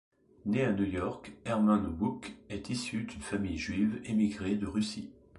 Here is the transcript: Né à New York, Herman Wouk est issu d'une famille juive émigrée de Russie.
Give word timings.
Né 0.47 0.63
à 0.65 0.71
New 0.71 0.85
York, 0.87 1.31
Herman 1.45 1.95
Wouk 2.01 2.35
est 2.49 2.71
issu 2.71 3.03
d'une 3.03 3.21
famille 3.21 3.59
juive 3.59 4.01
émigrée 4.05 4.55
de 4.55 4.65
Russie. 4.65 5.11